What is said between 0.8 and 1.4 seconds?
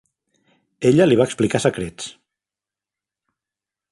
Ella li va